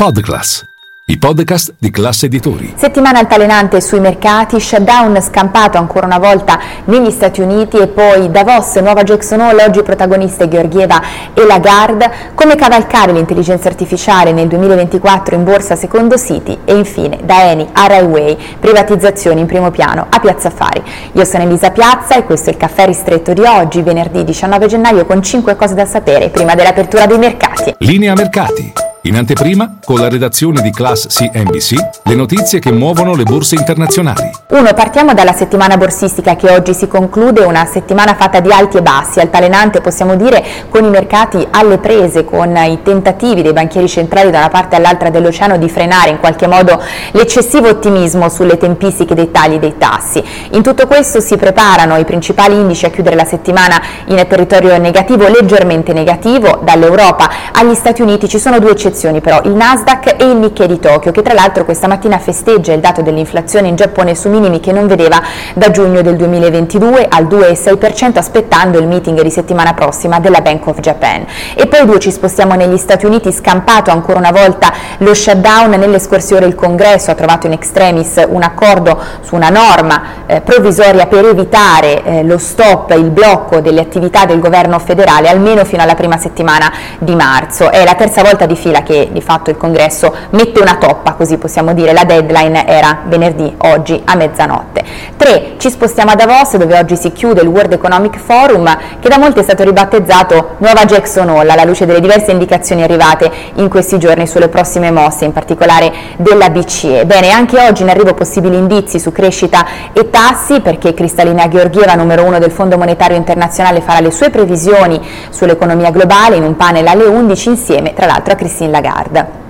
Podclass, 0.00 0.64
i 1.08 1.18
podcast 1.18 1.74
di 1.78 1.90
classe 1.90 2.24
editori. 2.24 2.72
Settimana 2.74 3.18
altalenante 3.18 3.82
sui 3.82 4.00
mercati, 4.00 4.58
shutdown 4.58 5.20
scampato 5.20 5.76
ancora 5.76 6.06
una 6.06 6.18
volta 6.18 6.58
negli 6.86 7.10
Stati 7.10 7.42
Uniti 7.42 7.76
e 7.76 7.86
poi 7.86 8.30
Davos, 8.30 8.76
nuova 8.76 9.02
Jackson 9.02 9.40
Hole, 9.40 9.62
oggi 9.62 9.82
protagoniste 9.82 10.48
Georgieva 10.48 11.02
e 11.34 11.44
Lagarde, 11.44 12.10
come 12.34 12.56
cavalcare 12.56 13.12
l'intelligenza 13.12 13.68
artificiale 13.68 14.32
nel 14.32 14.48
2024 14.48 15.34
in 15.34 15.44
borsa 15.44 15.76
secondo 15.76 16.16
Citi 16.16 16.56
e 16.64 16.74
infine 16.74 17.18
da 17.22 17.50
Eni 17.50 17.68
a 17.70 17.86
Railway, 17.86 18.38
privatizzazioni 18.58 19.42
in 19.42 19.46
primo 19.46 19.70
piano 19.70 20.06
a 20.08 20.18
Piazza 20.18 20.48
Affari. 20.48 20.82
Io 21.12 21.26
sono 21.26 21.42
Elisa 21.42 21.72
Piazza 21.72 22.14
e 22.14 22.24
questo 22.24 22.48
è 22.48 22.52
il 22.54 22.58
caffè 22.58 22.86
ristretto 22.86 23.34
di 23.34 23.42
oggi, 23.42 23.82
venerdì 23.82 24.24
19 24.24 24.66
gennaio 24.66 25.04
con 25.04 25.22
5 25.22 25.56
cose 25.56 25.74
da 25.74 25.84
sapere 25.84 26.30
prima 26.30 26.54
dell'apertura 26.54 27.04
dei 27.04 27.18
mercati. 27.18 27.74
Linea 27.80 28.14
mercati. 28.14 28.88
In 29.04 29.16
anteprima, 29.16 29.76
con 29.82 29.98
la 29.98 30.10
redazione 30.10 30.60
di 30.60 30.70
Class 30.70 31.06
CNBC, 31.06 31.74
le 32.02 32.14
notizie 32.14 32.58
che 32.58 32.70
muovono 32.70 33.14
le 33.14 33.22
borse 33.22 33.54
internazionali. 33.54 34.30
1. 34.48 34.74
Partiamo 34.74 35.14
dalla 35.14 35.32
settimana 35.32 35.78
borsistica 35.78 36.36
che 36.36 36.50
oggi 36.50 36.74
si 36.74 36.86
conclude, 36.86 37.40
una 37.44 37.64
settimana 37.64 38.14
fatta 38.14 38.40
di 38.40 38.52
alti 38.52 38.76
e 38.76 38.82
bassi, 38.82 39.18
altalenante 39.18 39.80
possiamo 39.80 40.16
dire 40.16 40.44
con 40.68 40.84
i 40.84 40.90
mercati 40.90 41.46
alle 41.50 41.78
prese, 41.78 42.26
con 42.26 42.54
i 42.54 42.80
tentativi 42.82 43.40
dei 43.40 43.54
banchieri 43.54 43.88
centrali 43.88 44.30
da 44.30 44.36
una 44.36 44.50
parte 44.50 44.76
all'altra 44.76 45.08
dell'oceano 45.08 45.56
di 45.56 45.70
frenare 45.70 46.10
in 46.10 46.18
qualche 46.18 46.46
modo 46.46 46.78
l'eccessivo 47.12 47.68
ottimismo 47.68 48.28
sulle 48.28 48.58
tempistiche 48.58 49.14
dei 49.14 49.30
tagli 49.30 49.58
dei 49.58 49.78
tassi. 49.78 50.22
In 50.50 50.62
tutto 50.62 50.86
questo 50.86 51.20
si 51.20 51.38
preparano 51.38 51.96
i 51.96 52.04
principali 52.04 52.54
indici 52.54 52.84
a 52.84 52.90
chiudere 52.90 53.16
la 53.16 53.24
settimana 53.24 53.80
in 54.08 54.22
territorio 54.28 54.76
negativo, 54.76 55.26
leggermente 55.26 55.94
negativo, 55.94 56.60
dall'Europa 56.62 57.30
agli 57.52 57.74
Stati 57.74 58.02
Uniti 58.02 58.28
ci 58.28 58.38
sono 58.38 58.58
due 58.58 58.72
eccezioni 58.72 58.88
eccezioni 58.90 59.20
però, 59.20 59.40
il 59.44 59.52
Nasdaq 59.52 60.16
e 60.18 60.24
il 60.24 60.36
Nikkei 60.36 60.66
di 60.66 60.80
Tokyo, 60.80 61.12
che 61.12 61.22
tra 61.22 61.32
l'altro 61.32 61.64
questa 61.64 61.86
mattina 61.86 62.18
festeggia 62.18 62.72
il 62.72 62.80
dato 62.80 63.02
dell'inflazione 63.02 63.68
in 63.68 63.76
Giappone 63.76 64.14
su 64.14 64.28
minimi 64.28 64.58
che 64.58 64.72
non 64.72 64.86
vedeva 64.88 65.22
da 65.54 65.70
giugno 65.70 66.02
del 66.02 66.16
2022 66.16 67.06
al 67.08 67.26
2,6% 67.26 68.18
aspettando 68.18 68.78
il 68.78 68.88
meeting 68.88 69.20
di 69.22 69.30
settimana 69.30 69.74
prossima 69.74 70.18
della 70.18 70.40
Bank 70.40 70.66
of 70.66 70.80
Japan. 70.80 71.24
E 71.54 71.66
poi 71.66 71.86
due 71.86 72.00
ci 72.00 72.10
spostiamo 72.10 72.54
negli 72.54 72.76
Stati 72.76 73.06
Uniti, 73.06 73.32
scampato 73.32 73.90
ancora 73.90 74.18
una 74.18 74.32
volta 74.32 74.72
lo 74.98 75.14
shutdown, 75.14 75.70
nelle 75.70 76.00
scorse 76.00 76.34
ore 76.34 76.46
il 76.46 76.54
Congresso 76.54 77.12
ha 77.12 77.14
trovato 77.14 77.46
in 77.46 77.52
extremis 77.52 78.22
un 78.28 78.42
accordo 78.42 79.00
su 79.20 79.36
una 79.36 79.48
norma 79.48 80.02
eh, 80.26 80.40
provvisoria 80.40 81.06
per 81.06 81.24
evitare 81.24 82.02
eh, 82.02 82.22
lo 82.24 82.38
stop, 82.38 82.90
il 82.96 83.10
blocco 83.10 83.60
delle 83.60 83.80
attività 83.80 84.24
del 84.24 84.40
governo 84.40 84.78
federale 84.78 85.28
almeno 85.28 85.64
fino 85.64 85.82
alla 85.82 85.94
prima 85.94 86.18
settimana 86.18 86.72
di 86.98 87.14
marzo. 87.14 87.70
È 87.70 87.84
la 87.84 87.94
terza 87.94 88.22
volta 88.22 88.46
di 88.46 88.56
fila 88.56 88.79
che 88.82 89.08
di 89.12 89.20
fatto 89.20 89.50
il 89.50 89.56
congresso 89.56 90.14
mette 90.30 90.60
una 90.60 90.76
toppa, 90.76 91.12
così 91.12 91.36
possiamo 91.36 91.72
dire, 91.72 91.92
la 91.92 92.04
deadline 92.04 92.66
era 92.66 93.00
venerdì, 93.06 93.54
oggi 93.58 94.00
a 94.04 94.14
mezzanotte. 94.14 94.84
3. 95.16 95.54
Ci 95.58 95.70
spostiamo 95.70 96.12
a 96.12 96.14
Davos 96.14 96.56
dove 96.56 96.78
oggi 96.78 96.96
si 96.96 97.12
chiude 97.12 97.42
il 97.42 97.48
World 97.48 97.72
Economic 97.72 98.18
Forum 98.18 98.76
che 99.00 99.08
da 99.08 99.18
molti 99.18 99.40
è 99.40 99.42
stato 99.42 99.64
ribattezzato 99.64 100.56
Nuova 100.58 100.84
Jackson 100.84 101.28
Hole 101.28 101.50
alla 101.50 101.64
luce 101.64 101.86
delle 101.86 102.00
diverse 102.00 102.30
indicazioni 102.30 102.82
arrivate 102.82 103.30
in 103.54 103.68
questi 103.68 103.98
giorni 103.98 104.26
sulle 104.26 104.48
prossime 104.48 104.90
mosse, 104.90 105.24
in 105.24 105.32
particolare 105.32 105.92
della 106.16 106.50
BCE. 106.50 107.04
Bene, 107.04 107.30
anche 107.30 107.60
oggi 107.60 107.82
in 107.82 107.90
arrivo 107.90 108.14
possibili 108.14 108.56
indizi 108.56 108.98
su 108.98 109.12
crescita 109.12 109.66
e 109.92 110.08
tassi 110.10 110.60
perché 110.60 110.94
Cristalina 110.94 111.48
Georgieva, 111.48 111.94
numero 111.94 112.24
uno 112.24 112.38
del 112.38 112.50
Fondo 112.50 112.78
Monetario 112.78 113.16
Internazionale, 113.16 113.80
farà 113.80 114.00
le 114.00 114.10
sue 114.10 114.30
previsioni 114.30 115.00
sull'economia 115.30 115.90
globale 115.90 116.36
in 116.36 116.44
un 116.44 116.56
panel 116.56 116.86
alle 116.86 117.04
11 117.04 117.48
insieme 117.48 117.92
tra 117.92 118.06
l'altro 118.06 118.32
a 118.32 118.36
Cristina 118.36 118.69
Lagarde. 118.70 119.48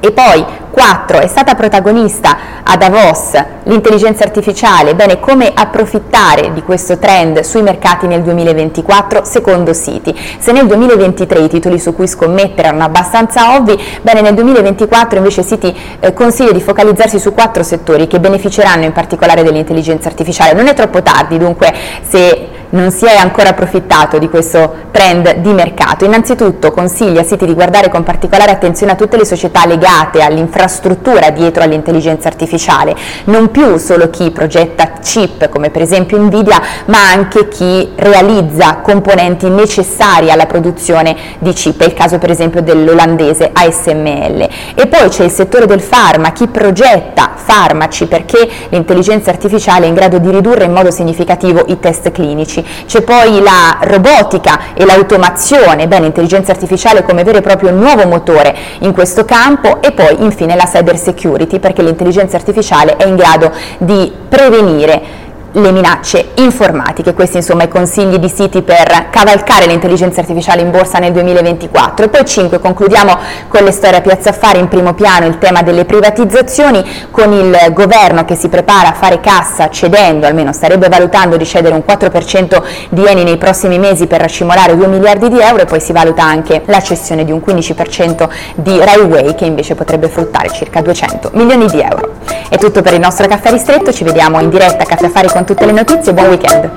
E 0.00 0.10
poi 0.10 0.44
4. 0.72 1.20
È 1.20 1.26
stata 1.28 1.54
protagonista 1.54 2.36
a 2.64 2.76
Davos 2.76 3.40
l'intelligenza 3.64 4.24
artificiale, 4.24 4.96
bene 4.96 5.20
come 5.20 5.52
approfittare 5.54 6.52
di 6.52 6.62
questo 6.62 6.98
trend 6.98 7.40
sui 7.40 7.62
mercati 7.62 8.08
nel 8.08 8.22
2024 8.22 9.22
secondo 9.24 9.72
Citi. 9.72 10.12
Se 10.38 10.50
nel 10.50 10.66
2023 10.66 11.38
i 11.38 11.48
titoli 11.48 11.78
su 11.78 11.94
cui 11.94 12.08
scommettere 12.08 12.68
erano 12.68 12.82
abbastanza 12.82 13.54
ovvi, 13.54 13.80
bene 14.00 14.22
nel 14.22 14.34
2024 14.34 15.18
invece 15.18 15.44
Citi 15.44 15.72
eh, 16.00 16.12
consiglia 16.12 16.52
di 16.52 16.60
focalizzarsi 16.60 17.20
su 17.20 17.32
quattro 17.32 17.62
settori 17.62 18.08
che 18.08 18.18
beneficeranno 18.18 18.84
in 18.84 18.92
particolare 18.92 19.44
dell'intelligenza 19.44 20.08
artificiale. 20.08 20.54
Non 20.54 20.66
è 20.66 20.74
troppo 20.74 21.00
tardi 21.02 21.38
dunque 21.38 21.72
se 22.02 22.48
non 22.72 22.90
si 22.90 23.04
è 23.04 23.16
ancora 23.16 23.50
approfittato 23.50 24.18
di 24.18 24.28
questo 24.28 24.74
trend 24.90 25.36
di 25.36 25.52
mercato. 25.52 26.04
Innanzitutto 26.04 26.70
consiglia 26.70 27.20
a 27.20 27.26
Citi 27.26 27.46
di 27.46 27.54
guardare 27.54 27.88
con 27.88 28.02
particolare 28.02 28.52
attenzione 28.52 28.92
a 28.92 28.94
tutte 28.94 29.16
le 29.16 29.24
società 29.24 29.66
legate 29.66 30.22
all'infrastruttura 30.22 31.30
dietro 31.30 31.62
all'intelligenza 31.62 32.28
artificiale, 32.28 32.94
non 33.24 33.50
più 33.50 33.76
solo 33.76 34.10
chi 34.10 34.30
progetta 34.30 34.92
chip 35.02 35.48
come 35.48 35.70
per 35.70 35.82
esempio 35.82 36.18
Nvidia, 36.18 36.60
ma 36.86 37.10
anche 37.10 37.48
chi 37.48 37.92
realizza 37.96 38.76
componenti 38.76 39.48
necessari 39.48 40.30
alla 40.30 40.46
produzione 40.46 41.16
di 41.38 41.52
chip, 41.52 41.82
è 41.82 41.86
il 41.86 41.94
caso 41.94 42.18
per 42.18 42.30
esempio 42.30 42.62
dell'olandese 42.62 43.50
ASML. 43.52 44.48
E 44.74 44.86
poi 44.86 45.08
c'è 45.08 45.24
il 45.24 45.30
settore 45.30 45.66
del 45.66 45.80
farma, 45.80 46.32
chi 46.32 46.46
progetta 46.46 47.32
farmaci 47.34 48.06
perché 48.06 48.48
l'intelligenza 48.70 49.30
artificiale 49.30 49.84
è 49.84 49.88
in 49.88 49.94
grado 49.94 50.18
di 50.18 50.30
ridurre 50.30 50.64
in 50.64 50.72
modo 50.72 50.90
significativo 50.90 51.64
i 51.66 51.78
test 51.78 52.10
clinici 52.12 52.61
c'è 52.86 53.02
poi 53.02 53.40
la 53.40 53.78
robotica 53.80 54.74
e 54.74 54.84
l'automazione, 54.84 55.88
beh, 55.88 56.00
l'intelligenza 56.00 56.52
artificiale 56.52 57.02
come 57.02 57.24
vero 57.24 57.38
e 57.38 57.42
proprio 57.42 57.70
nuovo 57.70 58.06
motore 58.06 58.54
in 58.80 58.92
questo 58.92 59.24
campo 59.24 59.80
e 59.80 59.92
poi 59.92 60.22
infine 60.22 60.54
la 60.54 60.64
cyber 60.64 60.98
security 60.98 61.58
perché 61.58 61.82
l'intelligenza 61.82 62.36
artificiale 62.36 62.96
è 62.96 63.06
in 63.06 63.16
grado 63.16 63.52
di 63.78 64.12
prevenire 64.28 65.20
le 65.52 65.72
minacce 65.72 66.30
informatiche, 66.36 67.12
questi 67.14 67.36
insomma 67.38 67.64
i 67.64 67.68
consigli 67.68 68.16
di 68.16 68.28
siti 68.28 68.62
per 68.62 69.08
cavalcare 69.10 69.66
l'intelligenza 69.66 70.20
artificiale 70.20 70.62
in 70.62 70.70
borsa 70.70 70.98
nel 70.98 71.12
2024 71.12 72.06
e 72.06 72.08
poi 72.08 72.24
5 72.24 72.58
concludiamo 72.58 73.18
con 73.48 73.62
le 73.62 73.70
storie 73.70 73.98
a 73.98 74.00
Piazza 74.00 74.30
Affari 74.30 74.58
in 74.58 74.68
primo 74.68 74.94
piano 74.94 75.26
il 75.26 75.38
tema 75.38 75.62
delle 75.62 75.84
privatizzazioni 75.84 77.08
con 77.10 77.32
il 77.32 77.56
governo 77.72 78.24
che 78.24 78.34
si 78.34 78.48
prepara 78.48 78.88
a 78.88 78.92
fare 78.92 79.20
cassa 79.20 79.68
cedendo, 79.68 80.26
almeno 80.26 80.52
starebbe 80.52 80.88
valutando 80.88 81.36
di 81.36 81.44
cedere 81.44 81.74
un 81.74 81.82
4% 81.86 82.62
di 82.88 83.04
Eni 83.04 83.24
nei 83.24 83.36
prossimi 83.36 83.78
mesi 83.78 84.06
per 84.06 84.20
racimolare 84.20 84.76
2 84.76 84.86
miliardi 84.86 85.28
di 85.28 85.40
euro 85.40 85.62
e 85.62 85.66
poi 85.66 85.80
si 85.80 85.92
valuta 85.92 86.22
anche 86.22 86.62
la 86.66 86.80
cessione 86.80 87.24
di 87.24 87.32
un 87.32 87.42
15% 87.44 88.28
di 88.54 88.78
Railway 88.78 89.34
che 89.34 89.44
invece 89.44 89.74
potrebbe 89.74 90.08
fruttare 90.08 90.50
circa 90.50 90.80
200 90.80 91.30
milioni 91.34 91.66
di 91.66 91.80
euro. 91.80 92.12
È 92.48 92.56
tutto 92.58 92.82
per 92.82 92.94
il 92.94 93.00
nostro 93.00 93.26
caffè 93.26 93.50
ristretto, 93.50 93.92
ci 93.92 94.04
vediamo 94.04 94.40
in 94.40 94.50
diretta 94.50 94.82
a 94.82 94.86
Caffè 94.86 95.06
Affari 95.06 95.28
con 95.42 95.44
tutte 95.44 95.66
le 95.66 95.72
notizie, 95.72 96.14
buon 96.14 96.28
weekend! 96.28 96.74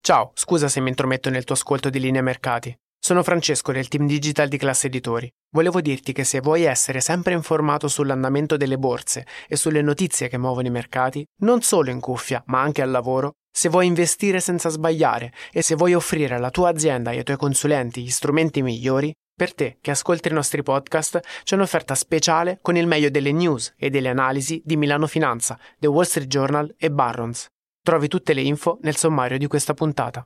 Ciao, 0.00 0.30
scusa 0.34 0.68
se 0.68 0.80
mi 0.80 0.88
intrometto 0.88 1.30
nel 1.30 1.44
tuo 1.44 1.54
ascolto 1.54 1.90
di 1.90 2.00
linea 2.00 2.22
mercati. 2.22 2.76
Sono 2.98 3.22
Francesco 3.22 3.72
del 3.72 3.88
team 3.88 4.06
digital 4.06 4.48
di 4.48 4.56
Classe 4.56 4.88
Editori. 4.88 5.30
Volevo 5.52 5.80
dirti 5.80 6.12
che 6.12 6.24
se 6.24 6.40
vuoi 6.40 6.64
essere 6.64 7.00
sempre 7.00 7.34
informato 7.34 7.86
sull'andamento 7.86 8.56
delle 8.56 8.78
borse 8.78 9.26
e 9.46 9.56
sulle 9.56 9.82
notizie 9.82 10.28
che 10.28 10.38
muovono 10.38 10.66
i 10.66 10.70
mercati, 10.70 11.24
non 11.42 11.62
solo 11.62 11.90
in 11.90 12.00
cuffia, 12.00 12.42
ma 12.46 12.60
anche 12.60 12.82
al 12.82 12.90
lavoro, 12.90 13.32
se 13.56 13.68
vuoi 13.68 13.86
investire 13.86 14.40
senza 14.40 14.68
sbagliare 14.68 15.32
e 15.52 15.62
se 15.62 15.76
vuoi 15.76 15.94
offrire 15.94 16.34
alla 16.34 16.50
tua 16.50 16.70
azienda 16.70 17.12
e 17.12 17.18
ai 17.18 17.24
tuoi 17.24 17.36
consulenti 17.36 18.02
gli 18.02 18.10
strumenti 18.10 18.62
migliori, 18.62 19.12
per 19.36 19.52
te 19.52 19.76
che 19.82 19.90
ascolti 19.90 20.28
i 20.28 20.32
nostri 20.32 20.62
podcast 20.62 21.20
c'è 21.42 21.56
un'offerta 21.56 21.94
speciale 21.94 22.58
con 22.62 22.74
il 22.74 22.86
meglio 22.86 23.10
delle 23.10 23.32
news 23.32 23.74
e 23.76 23.90
delle 23.90 24.08
analisi 24.08 24.62
di 24.64 24.78
Milano 24.78 25.06
Finanza, 25.06 25.58
The 25.78 25.88
Wall 25.88 26.04
Street 26.04 26.26
Journal 26.26 26.74
e 26.78 26.90
Barrons. 26.90 27.46
Trovi 27.82 28.08
tutte 28.08 28.32
le 28.32 28.40
info 28.40 28.78
nel 28.80 28.96
sommario 28.96 29.36
di 29.36 29.46
questa 29.46 29.74
puntata. 29.74 30.24